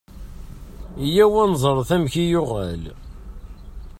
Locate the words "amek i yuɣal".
1.95-2.83